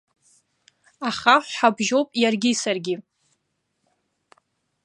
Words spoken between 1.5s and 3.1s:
ҳабжьоуп иаргьы саргьы.